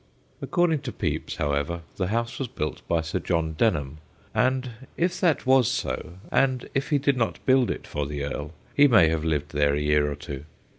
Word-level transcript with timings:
According 0.41 0.79
to 0.81 0.91
Pepys, 0.91 1.35
however, 1.35 1.81
the 1.97 2.07
house 2.07 2.39
was 2.39 2.47
built 2.47 2.81
by 2.87 3.01
Sir 3.01 3.19
John 3.19 3.53
Denham, 3.53 3.99
and 4.33 4.71
if 4.97 5.19
that 5.21 5.45
was 5.45 5.69
so, 5.69 6.13
and 6.31 6.67
if 6.73 6.89
he 6.89 6.97
did 6.97 7.17
not 7.17 7.37
build 7.45 7.69
it 7.69 7.85
for 7.85 8.07
the 8.07 8.23
earl, 8.23 8.51
he 8.73 8.87
may 8.87 9.09
have 9.09 9.23
lived 9.23 9.51
there 9.53 9.75
a 9.75 9.79
year 9.79 10.11
or 10.11 10.15
two. 10.15 10.45